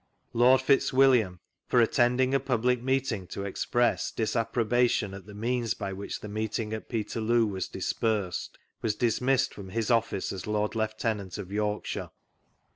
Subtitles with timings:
[0.33, 6.21] Lord Fitzwilliam, for attending a public meeting to express disapprobation at the means by which
[6.21, 11.37] the meeting at Peterloo was dispersed, was dis missed from his office as Lord Lieutenant
[11.37, 12.09] of York shire.